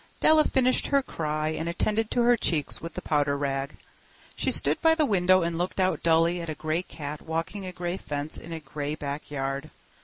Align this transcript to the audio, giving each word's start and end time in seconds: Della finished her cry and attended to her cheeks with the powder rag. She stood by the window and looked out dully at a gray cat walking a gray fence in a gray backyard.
Della 0.19 0.45
finished 0.45 0.87
her 0.87 1.03
cry 1.03 1.49
and 1.49 1.69
attended 1.69 2.09
to 2.09 2.23
her 2.23 2.35
cheeks 2.35 2.81
with 2.81 2.95
the 2.95 3.03
powder 3.03 3.37
rag. 3.37 3.77
She 4.35 4.49
stood 4.49 4.81
by 4.81 4.95
the 4.95 5.05
window 5.05 5.43
and 5.43 5.59
looked 5.59 5.79
out 5.79 6.01
dully 6.01 6.41
at 6.41 6.49
a 6.49 6.55
gray 6.55 6.81
cat 6.81 7.21
walking 7.21 7.67
a 7.67 7.71
gray 7.71 7.97
fence 7.97 8.35
in 8.35 8.51
a 8.51 8.59
gray 8.59 8.95
backyard. 8.95 9.69